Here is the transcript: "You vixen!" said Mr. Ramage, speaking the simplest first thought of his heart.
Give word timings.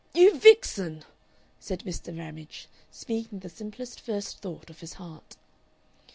"You 0.15 0.35
vixen!" 0.39 1.05
said 1.59 1.81
Mr. 1.81 2.17
Ramage, 2.17 2.67
speaking 2.89 3.37
the 3.37 3.49
simplest 3.49 3.99
first 4.01 4.39
thought 4.39 4.71
of 4.71 4.79
his 4.79 4.93
heart. 4.93 5.37